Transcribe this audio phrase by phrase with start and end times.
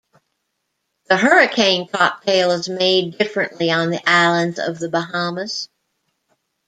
[1.09, 5.69] The hurricane cocktail is made differently on the islands of the Bahamas.